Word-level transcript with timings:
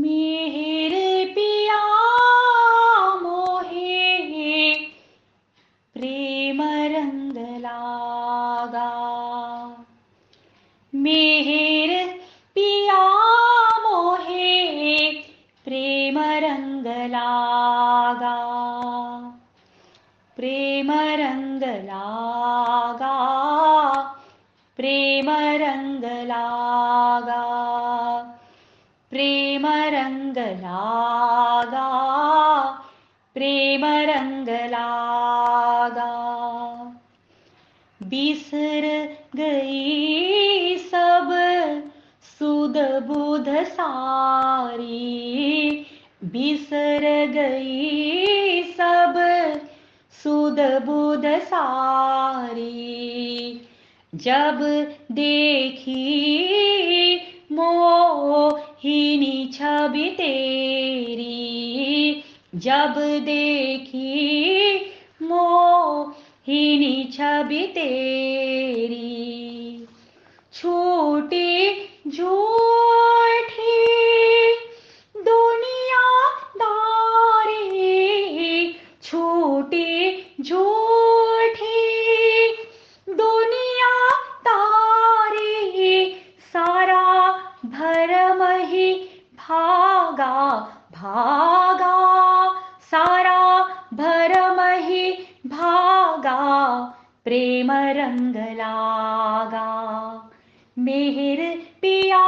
मेहर 0.00 0.92
पिया 1.34 1.78
मोहे 3.22 4.04
प्रेम 5.96 6.62
रंग 6.94 7.38
लागा। 7.60 8.90
मेहर 10.94 11.92
पिया 12.54 13.00
मोहे 13.84 14.50
प्रेम 15.64 16.18
रंग 16.46 16.86
लागा। 17.14 18.36
प्रेम 20.36 20.92
रंग 21.20 21.62
लागा 21.84 23.16
प्रेम 24.78 25.30
रंग 25.62 26.04
लागा 26.26 27.07
लागा 30.56 31.88
प्रेम 33.34 33.84
रंग 33.84 34.48
लागा 34.48 36.14
बिसर 38.02 38.84
गई 39.36 40.76
सब 40.78 41.28
सुध 42.38 42.76
बुध 43.06 43.48
सारी। 43.48 45.06
बिसर 46.24 47.26
गई 47.34 48.62
सब 48.62 49.14
सुध 50.22 50.60
बुध 50.60 51.26
सारी। 51.26 52.74
जब 54.14 54.58
देखी 55.12 56.77
मोहिनी 58.84 59.46
छवि 59.54 60.08
तेरी 60.18 61.24
जब 62.54 62.94
देखी 63.24 64.74
मोहिनी 65.22 66.92
छवि 67.14 67.62
तेरी 67.74 69.08
छोटी 70.54 71.50
झूठी 72.08 72.67
प्रेम 97.28 97.72
रंग 97.72 98.36
लागा 98.36 99.68
मेहर 100.78 101.40
पिया 101.82 102.22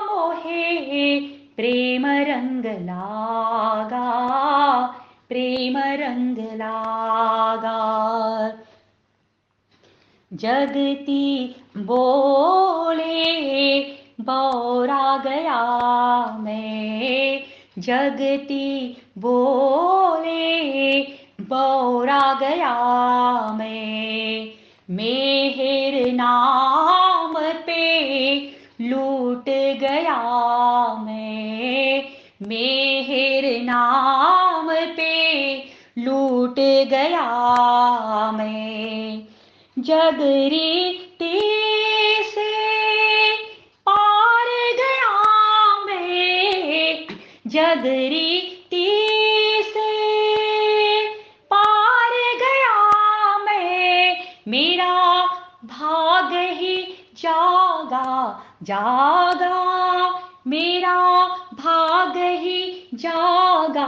मोहे 0.00 1.20
प्रेम 1.56 2.06
रंग 2.06 2.66
लागा 2.66 4.08
प्रेम 5.28 5.78
रंग 5.78 6.38
लागा 6.38 7.78
जगती 10.32 11.56
बोले 11.76 13.24
बौरा 14.20 15.16
गया 15.16 15.62
मैं। 16.40 17.42
जगती 17.78 18.96
बोले 19.18 20.52
बौरा 21.40 22.34
गया 22.34 22.74
मैं। 23.52 24.31
मेहर 24.90 26.12
नाम 26.12 27.34
पे 27.66 28.36
लूट 28.80 29.44
गया 29.80 30.16
मैं। 30.94 32.04
मेहर 32.42 33.62
नाम 33.62 34.68
पे 34.96 35.54
लूट 35.98 36.56
गया 36.90 37.30
मैं। 38.32 39.22
जगरी 39.78 40.92
से 41.18 41.61
जागा 57.22 58.42
जागा, 58.62 59.58
मेरा 60.46 61.26
भाग 61.54 62.16
ही 62.16 62.88
जागा। 62.94 63.86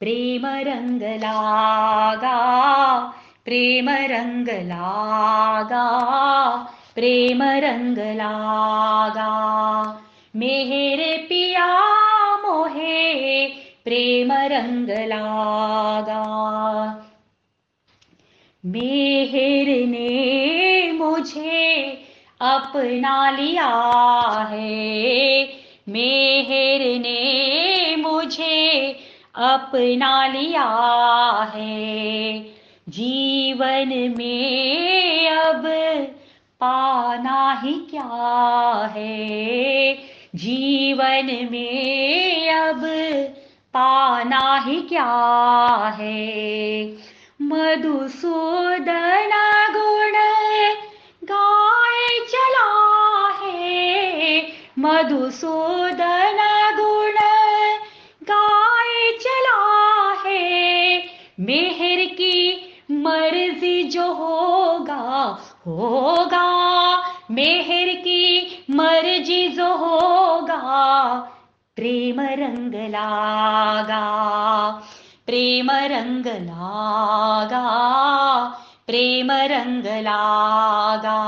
प्रेम 0.00 0.46
रंग 0.46 1.02
लागा, 1.02 2.38
प्रेम 3.44 3.90
रंग 3.90 4.48
लागा, 4.48 5.86
प्रेम 6.94 7.42
रंग 7.42 7.98
लागा। 7.98 9.32
मेहर 10.36 11.26
पिया 11.28 11.66
मोहे, 12.36 13.46
प्रेम 13.84 14.32
रंग 14.32 14.90
लागा। 14.90 16.24
मेहर 18.66 19.68
ने 19.86 20.92
मुझे 20.92 22.04
अपना 22.40 23.30
लिया 23.30 23.66
है। 24.50 25.48
मेहर 25.88 27.00
ने 27.00 27.96
मुझे 27.96 28.96
अपना 29.34 30.26
लिया 30.26 30.68
है। 31.54 32.46
जीवन 32.88 34.14
में 34.18 35.30
अब 35.30 35.62
पाना 36.60 37.60
ही 37.64 37.72
क्या 37.72 38.92
है? 38.96 39.98
जीवन 40.34 41.48
में 41.52 42.50
अब 42.50 42.80
पाना 43.74 44.64
ही 44.66 44.80
क्या 44.80 45.96
है? 45.98 46.92
मधुसूदन 47.42 49.47
मधुसूदन 54.78 56.38
गुण 56.76 57.12
गाय 58.22 59.18
चला 59.20 60.12
है। 60.26 60.98
मेहर 61.40 62.04
की 62.04 62.64
मर्ज़ी 62.90 63.82
जो 63.82 64.12
होगा 64.12 65.38
होगा। 65.66 66.48
मेहर 67.30 67.94
की 67.94 68.64
मर्ज़ी 68.70 69.48
जो 69.48 69.66
होगा, 69.66 71.16
प्रेम 71.76 72.20
रंग 72.20 72.74
लागा। 72.74 74.04
प्रेम 75.26 75.70
रंग 75.70 76.26
लागा। 76.26 77.64
प्रेम 78.86 79.32
रंग 79.32 79.84
लागा। 79.86 81.18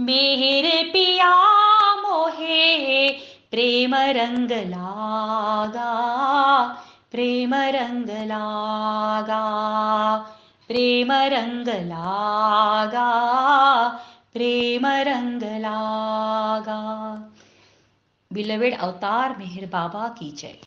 मेहर 0.00 0.84
पिया 0.84 1.49
प्रेम 3.52 3.94
रंग 4.16 4.50
लागा 4.66 5.90
प्रेम 7.12 7.54
रंग 7.74 8.10
लागा 8.26 9.40
प्रेम 10.68 11.12
रंग 11.12 11.68
लागा 11.86 13.08
प्रेम 14.32 14.86
रंग 15.08 15.42
लागा 15.60 16.80
बिलवेड 18.30 18.78
अवतार 18.78 19.36
मेहर 19.38 19.66
बाबा 19.66 20.08
की 20.18 20.30
जय। 20.30 20.56